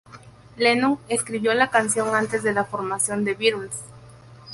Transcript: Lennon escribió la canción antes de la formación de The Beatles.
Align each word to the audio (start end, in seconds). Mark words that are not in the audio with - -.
Lennon 0.57 0.97
escribió 1.09 1.53
la 1.53 1.69
canción 1.69 2.15
antes 2.15 2.41
de 2.41 2.53
la 2.53 2.65
formación 2.65 3.23
de 3.23 3.35
The 3.35 3.37
Beatles. 3.51 3.77